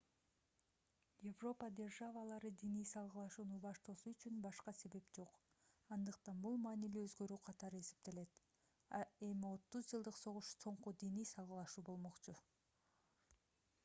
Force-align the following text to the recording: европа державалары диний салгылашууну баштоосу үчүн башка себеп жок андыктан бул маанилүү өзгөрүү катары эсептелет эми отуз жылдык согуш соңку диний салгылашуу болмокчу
европа 1.31 1.67
державалары 1.79 2.49
диний 2.63 2.87
салгылашууну 2.91 3.59
баштоосу 3.65 4.13
үчүн 4.13 4.39
башка 4.47 4.73
себеп 4.79 5.11
жок 5.19 5.37
андыктан 5.97 6.41
бул 6.47 6.57
маанилүү 6.65 7.05
өзгөрүү 7.11 7.39
катары 7.51 7.83
эсептелет 7.85 8.41
эми 9.31 9.49
отуз 9.53 9.93
жылдык 9.95 10.21
согуш 10.23 10.53
соңку 10.67 10.95
диний 11.05 11.31
салгылашуу 11.37 11.87
болмокчу 11.95 12.39